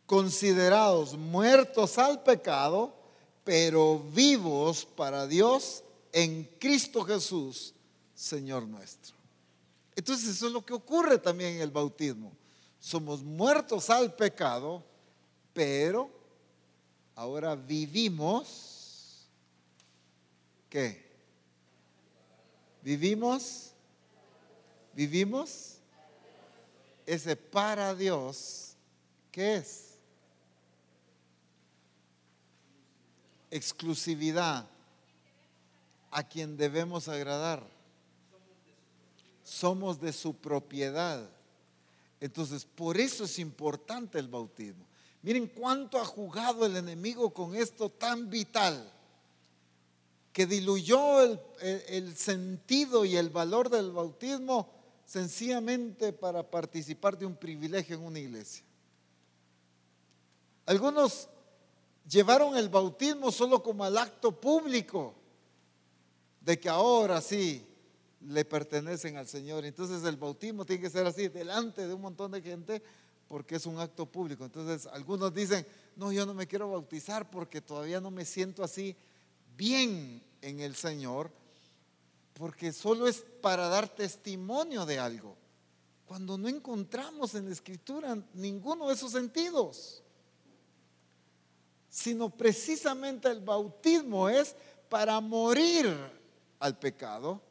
[0.08, 2.96] considerados muertos al pecado,
[3.44, 7.74] pero vivos para Dios en Cristo Jesús,
[8.14, 9.16] Señor nuestro.
[9.96, 12.32] Entonces eso es lo que ocurre también en el bautismo.
[12.80, 14.84] Somos muertos al pecado,
[15.54, 16.10] pero
[17.16, 19.28] ahora vivimos,
[20.70, 21.12] ¿qué?
[22.82, 23.72] Vivimos,
[24.94, 25.78] vivimos
[27.06, 28.74] ese para Dios,
[29.32, 29.92] ¿qué es?
[33.52, 34.71] Exclusividad
[36.12, 37.66] a quien debemos agradar.
[39.44, 41.28] Somos de su propiedad.
[42.20, 44.86] Entonces, por eso es importante el bautismo.
[45.24, 48.92] Miren cuánto ha jugado el enemigo con esto tan vital,
[50.34, 51.22] que diluyó
[51.60, 54.70] el, sentido y el valor del bautismo
[55.06, 58.64] sencillamente para participar de un privilegio en una iglesia.
[60.66, 61.28] Algunos
[62.08, 65.16] llevaron el bautismo solo como al acto público
[66.42, 67.66] de que ahora sí
[68.28, 69.66] le pertenecen al Señor.
[69.66, 72.82] Entonces el bautismo tiene que ser así, delante de un montón de gente,
[73.28, 74.44] porque es un acto público.
[74.46, 78.96] Entonces algunos dicen, no, yo no me quiero bautizar porque todavía no me siento así
[79.56, 81.32] bien en el Señor,
[82.34, 85.38] porque solo es para dar testimonio de algo.
[86.06, 90.04] Cuando no encontramos en la escritura ninguno de esos sentidos,
[91.90, 94.56] sino precisamente el bautismo es
[94.90, 96.21] para morir
[96.62, 97.42] al pecado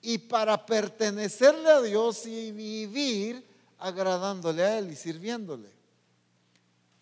[0.00, 3.46] y para pertenecerle a Dios y vivir
[3.78, 5.68] agradándole a Él y sirviéndole.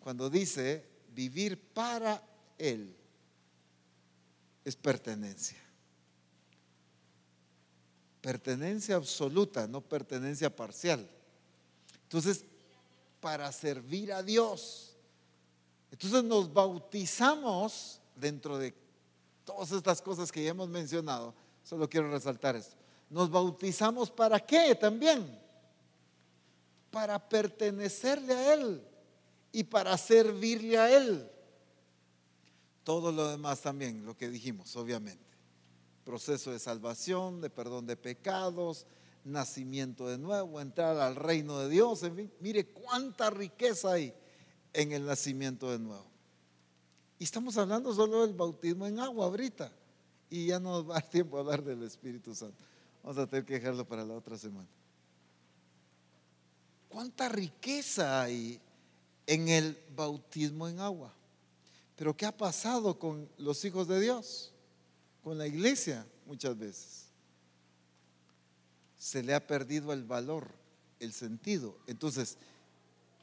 [0.01, 0.85] Cuando dice
[1.15, 2.21] vivir para
[2.59, 2.97] Él,
[4.65, 5.59] es pertenencia.
[8.21, 11.09] Pertenencia absoluta, no pertenencia parcial.
[12.05, 12.45] Entonces,
[13.21, 14.97] para servir a Dios.
[15.91, 18.75] Entonces nos bautizamos dentro de
[19.45, 22.77] todas estas cosas que ya hemos mencionado Solo quiero resaltar esto.
[23.11, 25.39] Nos bautizamos para qué también?
[26.91, 28.83] Para pertenecerle a Él
[29.53, 31.31] y para servirle a Él.
[32.85, 35.25] Todo lo demás también, lo que dijimos, obviamente.
[36.05, 38.87] Proceso de salvación, de perdón de pecados,
[39.25, 42.03] nacimiento de nuevo, entrar al reino de Dios.
[42.03, 44.13] En fin, mire cuánta riqueza hay
[44.73, 46.12] en el nacimiento de nuevo.
[47.23, 49.71] Y estamos hablando solo del bautismo en agua ahorita
[50.29, 52.65] y ya no nos va a tiempo a hablar del Espíritu Santo.
[53.01, 54.67] Vamos a tener que dejarlo para la otra semana.
[56.89, 58.61] ¿Cuánta riqueza hay
[59.25, 61.15] en el bautismo en agua?
[61.95, 64.53] Pero ¿qué ha pasado con los hijos de Dios?
[65.23, 67.05] Con la iglesia muchas veces.
[68.99, 70.51] Se le ha perdido el valor,
[70.99, 71.79] el sentido.
[71.87, 72.37] Entonces,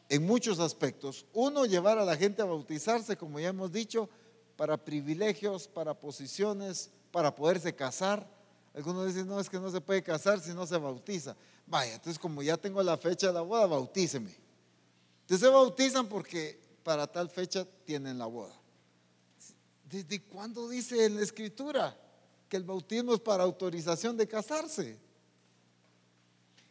[0.10, 4.10] en muchos aspectos, uno, llevar a la gente a bautizarse, como ya hemos dicho,
[4.56, 8.28] para privilegios, para posiciones, para poderse casar.
[8.74, 11.36] Algunos dicen, no, es que no se puede casar si no se bautiza.
[11.68, 14.36] Vaya, entonces como ya tengo la fecha de la boda, bautíceme.
[15.22, 18.60] Entonces se bautizan porque para tal fecha tienen la boda.
[19.84, 21.96] ¿Desde cuándo dice en la escritura
[22.48, 24.98] que el bautismo es para autorización de casarse?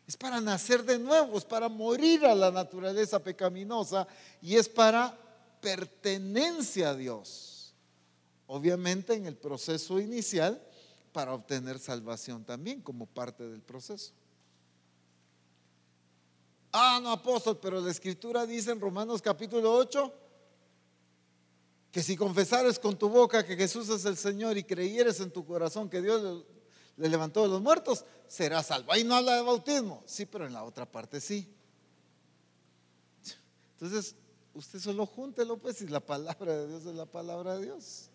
[0.08, 4.08] Es para nacer de nuevo, es para morir a la naturaleza pecaminosa
[4.42, 5.16] y es para
[5.60, 7.58] pertenencia a Dios
[8.48, 10.61] obviamente en el proceso inicial
[11.12, 14.12] para obtener salvación también como parte del proceso.
[16.72, 20.12] Ah, no, apóstol, pero la escritura dice en Romanos capítulo 8
[21.90, 25.44] que si confesares con tu boca que Jesús es el Señor y creyeres en tu
[25.44, 26.44] corazón que Dios
[26.99, 28.92] le, levantó de los muertos, serás salvo.
[28.92, 31.53] Ahí no habla de bautismo, sí, pero en la otra parte sí.
[33.72, 34.14] Entonces,
[34.55, 38.11] usted solo júntelo pues y la palabra de Dios es la palabra de Dios.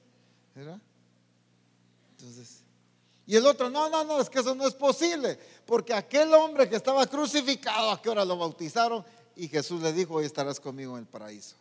[0.54, 0.80] ¿Verdad?
[2.12, 2.64] Entonces,
[3.26, 6.68] y el otro, no, no, no, es que eso no es posible, porque aquel hombre
[6.68, 9.06] que estaba crucificado, ¿a qué hora lo bautizaron?
[9.36, 11.56] Y Jesús le dijo, hoy estarás conmigo en el paraíso.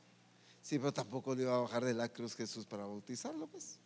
[0.61, 3.79] Sí, pero tampoco le iba a bajar de la cruz Jesús para bautizarlo, pues.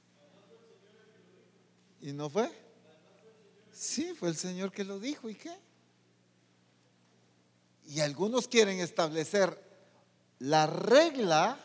[2.00, 2.50] ¿Y no fue?
[3.76, 5.54] Sí, fue el Señor que lo dijo, ¿y qué?
[7.84, 9.62] Y algunos quieren establecer
[10.38, 11.60] la regla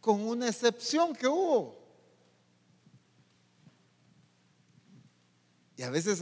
[0.00, 1.78] con una excepción que hubo.
[5.76, 6.20] Y a veces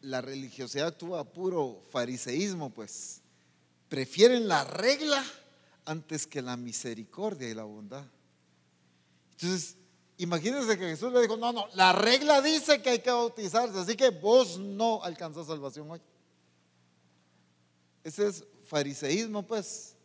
[0.00, 3.20] la religiosidad actúa puro fariseísmo, pues
[3.90, 5.22] prefieren la regla
[5.84, 8.06] antes que la misericordia y la bondad.
[9.32, 9.76] Entonces,
[10.22, 13.96] imagínense que Jesús le dijo, no, no, la regla dice que hay que bautizarse, así
[13.96, 16.00] que vos no alcanzás salvación hoy.
[18.04, 19.96] Ese es fariseísmo, pues.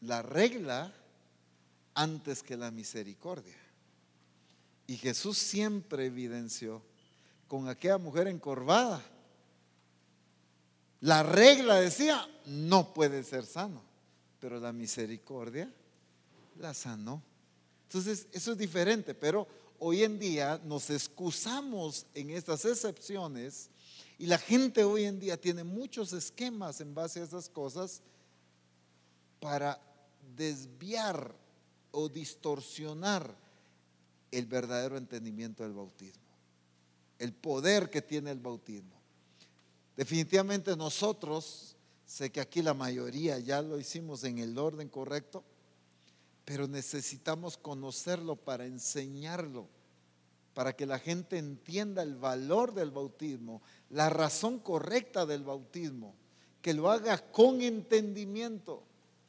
[0.00, 0.94] La regla
[1.94, 3.58] antes que la misericordia.
[4.86, 6.82] Y Jesús siempre evidenció
[7.46, 9.02] con aquella mujer encorvada.
[11.00, 13.82] La regla decía, no puede ser sano,
[14.40, 15.72] pero la misericordia
[16.58, 17.22] la sanó.
[17.90, 19.48] Entonces, eso es diferente, pero
[19.80, 23.68] hoy en día nos excusamos en estas excepciones
[24.16, 28.00] y la gente hoy en día tiene muchos esquemas en base a esas cosas
[29.40, 29.82] para
[30.36, 31.34] desviar
[31.90, 33.36] o distorsionar
[34.30, 36.30] el verdadero entendimiento del bautismo,
[37.18, 38.94] el poder que tiene el bautismo.
[39.96, 41.74] Definitivamente nosotros,
[42.06, 45.42] sé que aquí la mayoría ya lo hicimos en el orden correcto,
[46.50, 49.68] pero necesitamos conocerlo para enseñarlo,
[50.52, 56.12] para que la gente entienda el valor del bautismo, la razón correcta del bautismo,
[56.60, 58.82] que lo haga con entendimiento.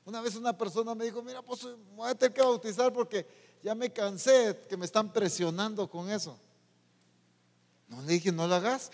[0.04, 3.28] Una vez una persona me dijo, mira, pues voy a tener que bautizar porque
[3.62, 6.40] ya me cansé que me están presionando con eso.
[7.88, 8.90] No le dije, no lo hagas.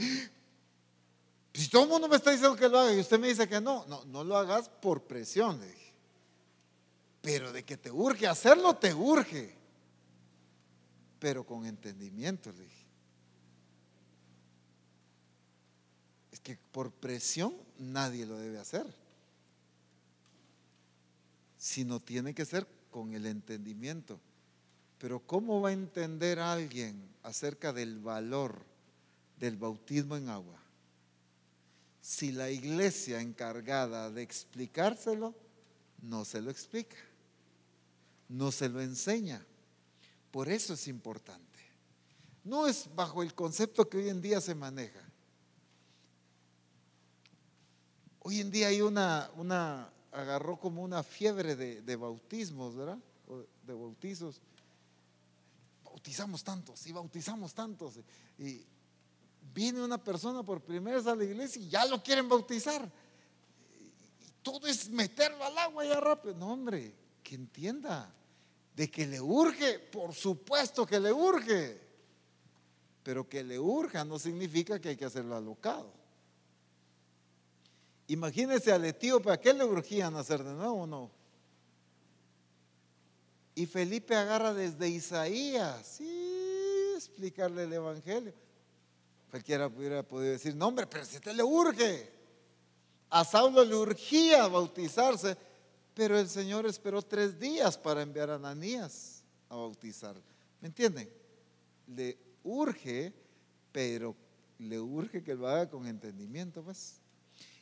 [1.53, 3.61] Si todo el mundo me está diciendo que lo haga y usted me dice que
[3.61, 5.76] no, no, no lo hagas por presión, le dije.
[7.27, 9.53] Pero de que te urge hacerlo, te urge.
[11.19, 12.85] Pero con entendimiento, le dije.
[16.31, 18.85] Es que por presión nadie lo debe hacer.
[21.57, 24.21] Sino tiene que ser con el entendimiento.
[24.97, 28.63] Pero ¿cómo va a entender alguien acerca del valor
[29.37, 30.61] del bautismo en agua?
[32.01, 35.35] Si la iglesia encargada de explicárselo
[36.03, 36.95] no se lo explica
[38.29, 39.45] no se lo enseña.
[40.31, 41.45] Por eso es importante.
[42.43, 45.01] No es bajo el concepto que hoy en día se maneja.
[48.19, 52.97] Hoy en día hay una, una agarró como una fiebre de, bautismos, ¿verdad?
[53.63, 54.41] De bautizos.
[55.83, 57.99] Bautizamos tantos y bautizamos tantos.
[58.37, 58.65] Y
[59.53, 62.89] viene una persona por primera vez a la iglesia y ya lo quieren bautizar.
[63.79, 66.35] Y todo es meterlo al agua ya rápido.
[66.35, 68.13] No, hombre, que entienda
[68.77, 71.81] de que le urge, por supuesto que le urge,
[73.01, 75.91] pero que le urja no significa que hay que hacerlo alocado.
[78.05, 81.09] Imagínese al etíope, ¿a qué le urgía nacer de nuevo o no?
[83.55, 88.33] Y Felipe agarra desde Isaías, sí, explicarle el Evangelio.
[89.31, 92.11] Cualquiera hubiera podido decir, no pero si te le urge.
[93.09, 95.35] A Saulo le urgía bautizarse,
[95.97, 100.15] pero el Señor esperó tres días para enviar a Ananías a bautizar.
[100.61, 101.09] ¿Me entienden?
[101.87, 103.11] Le urge,
[103.71, 104.15] pero
[104.59, 106.97] le urge que lo haga con entendimiento, pues.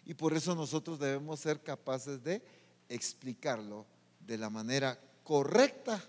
[0.06, 2.44] Y por eso nosotros debemos ser capaces de
[2.90, 3.86] explicarlo
[4.20, 6.04] de la manera correcta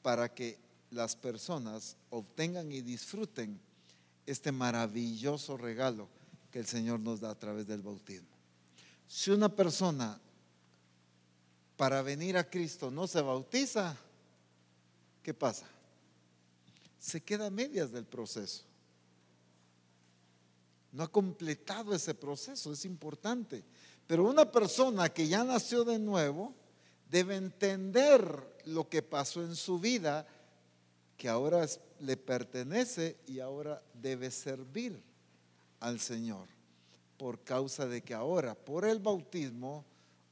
[0.00, 0.58] para que
[0.90, 3.60] las personas obtengan y disfruten
[4.24, 6.08] este maravilloso regalo
[6.50, 8.34] que el Señor nos da a través del bautismo.
[9.06, 10.18] Si una persona
[11.76, 13.96] para venir a Cristo no se bautiza,
[15.22, 15.66] ¿qué pasa?
[16.98, 18.62] Se queda a medias del proceso.
[20.92, 23.64] No ha completado ese proceso, es importante.
[24.06, 26.54] Pero una persona que ya nació de nuevo
[27.10, 30.26] debe entender lo que pasó en su vida,
[31.16, 31.66] que ahora
[32.00, 35.02] le pertenece y ahora debe servir
[35.80, 36.48] al Señor,
[37.16, 39.84] por causa de que ahora, por el bautismo,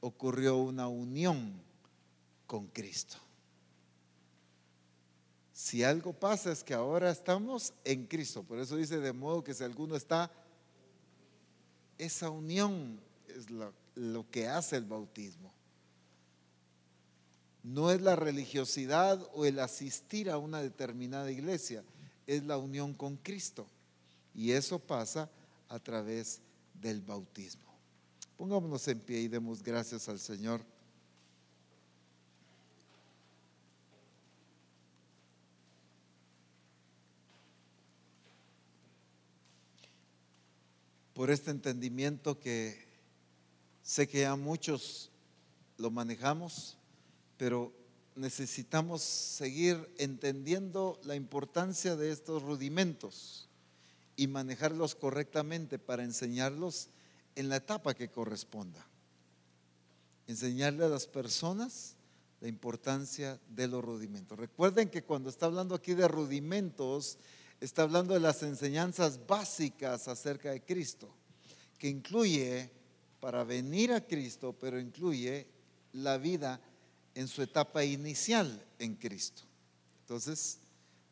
[0.02, 1.62] ocurrió una unión
[2.46, 3.16] con Cristo.
[5.52, 8.42] Si algo pasa es que ahora estamos en Cristo.
[8.42, 10.30] Por eso dice de modo que si alguno está,
[11.98, 15.52] esa unión es lo, que hace el bautismo.
[17.62, 21.84] No es la religiosidad o el asistir a una determinada iglesia,
[22.26, 23.68] es la unión con Cristo.
[24.34, 25.30] Y eso pasa
[25.68, 26.40] a través
[26.74, 27.71] del bautismo.
[28.36, 30.62] Pongámonos en pie y demos gracias al Señor.
[41.14, 42.92] Por este entendimiento que
[43.82, 45.10] Sé que ya muchos
[45.76, 46.76] lo manejamos,
[47.36, 47.72] pero
[48.14, 53.48] necesitamos seguir entendiendo la importancia de estos rudimentos
[54.16, 56.88] y manejarlos correctamente para enseñarlos
[57.34, 58.86] en la etapa que corresponda.
[60.26, 61.96] Enseñarle a las personas
[62.40, 64.38] la importancia de los rudimentos.
[64.38, 67.18] Recuerden que cuando está hablando aquí de rudimentos,
[67.60, 71.08] está hablando de las enseñanzas básicas acerca de Cristo,
[71.78, 72.70] que incluye
[73.20, 75.46] para venir a Cristo, pero incluye
[75.92, 76.60] la vida
[77.14, 79.42] en su etapa inicial en Cristo.
[80.00, 80.58] Entonces,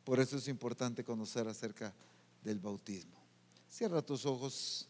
[0.02, 1.94] por eso es importante conocer acerca
[2.42, 3.16] del bautismo.
[3.68, 4.88] Cierra tus ojos,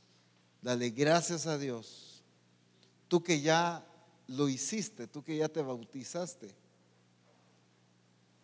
[0.63, 2.23] dale gracias a Dios.
[3.09, 3.85] Tú que ya
[4.29, 6.55] lo hiciste, tú que ya te bautizaste,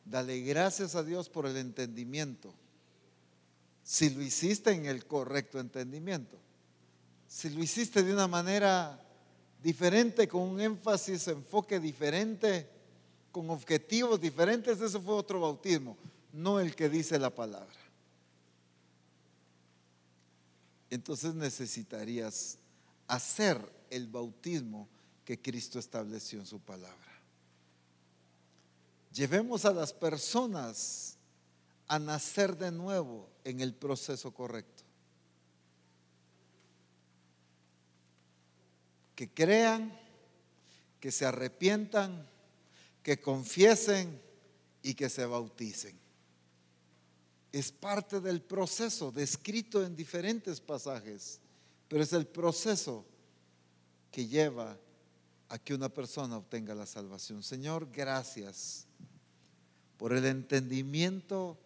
[0.04, 2.52] dale gracias a Dios por el entendimiento.
[3.82, 6.36] Si lo hiciste en el correcto entendimiento,
[7.28, 9.00] si lo hiciste de una manera
[9.62, 12.68] diferente, con un énfasis, enfoque diferente,
[13.30, 15.96] con objetivos diferentes, ese fue otro bautismo,
[16.32, 17.85] no el que dice la palabra.
[20.90, 22.58] Entonces necesitarías
[23.06, 23.60] hacer
[23.90, 24.88] el bautismo
[25.24, 26.96] que Cristo estableció en su palabra.
[29.12, 31.16] Llevemos a las personas
[31.88, 34.84] a nacer de nuevo en el proceso correcto.
[39.14, 39.98] Que crean,
[41.00, 42.28] que se arrepientan,
[43.02, 44.20] que confiesen
[44.82, 46.05] y que se bauticen.
[47.56, 51.40] Es parte del proceso descrito en diferentes pasajes,
[51.88, 53.02] pero es el proceso
[54.10, 54.76] que lleva
[55.48, 57.42] a que una persona obtenga la salvación.
[57.42, 58.84] Señor, gracias
[59.96, 61.56] por el entendimiento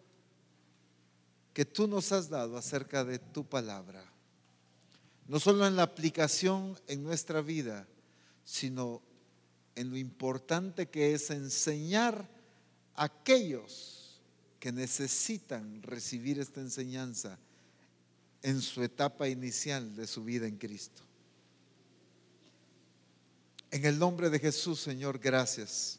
[1.53, 4.01] que tú nos has dado acerca de tu palabra.
[5.27, 7.85] No solo en la aplicación en nuestra vida,
[8.45, 9.01] sino
[9.75, 12.29] en lo importante que es enseñar
[12.95, 14.00] a aquellos
[14.61, 17.39] que necesitan recibir esta enseñanza
[18.43, 21.01] en su etapa inicial de su vida en Cristo.
[23.71, 25.97] En el nombre de Jesús, Señor, gracias.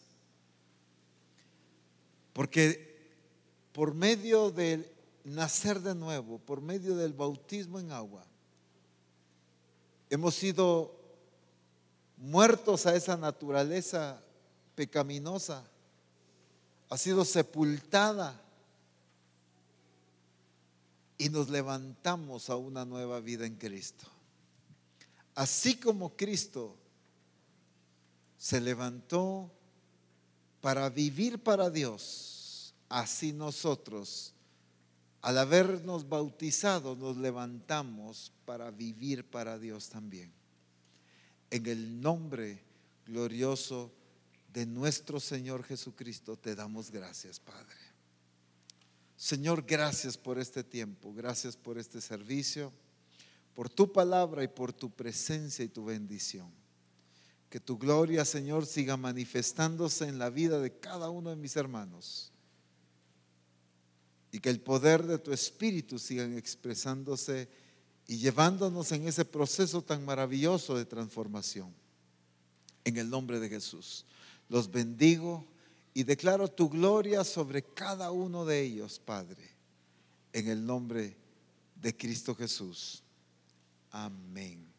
[2.32, 3.10] Porque
[3.72, 4.88] por medio del
[5.24, 8.24] nacer de nuevo, por medio del bautismo en agua,
[10.08, 10.94] hemos sido
[12.16, 14.22] muertos a esa naturaleza
[14.76, 15.64] pecaminosa,
[16.88, 18.40] ha sido sepultada
[21.22, 24.08] y nos levantamos a una nueva vida en Cristo.
[25.36, 26.76] Así como Cristo
[28.36, 29.48] se levantó
[30.60, 34.34] para vivir para Dios, así nosotros,
[35.20, 40.32] al habernos bautizado, nos levantamos para vivir para Dios también.
[41.52, 42.64] En el nombre
[43.06, 43.92] glorioso
[44.52, 47.81] de nuestro Señor Jesucristo te damos gracias, Padre.
[49.22, 52.72] Señor, gracias por este tiempo, gracias por este servicio,
[53.54, 56.50] por tu palabra y por tu presencia y tu bendición.
[57.48, 62.32] Que tu gloria, Señor, siga manifestándose en la vida de cada uno de mis hermanos.
[64.32, 67.48] Y que el poder de tu Espíritu siga expresándose
[68.08, 71.72] y llevándonos en ese proceso tan maravilloso de transformación.
[72.82, 74.04] En el nombre de Jesús.
[74.48, 75.46] Los bendigo
[75.94, 79.50] y declaro tu gloria sobre cada uno de ellos, Padre.
[80.32, 81.16] En el nombre
[81.74, 83.02] de Cristo Jesús.
[83.90, 84.72] Amén.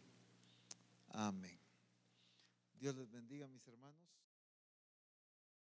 [1.09, 1.57] Amén.
[2.79, 3.82] Dios les bendiga, mis hermanos.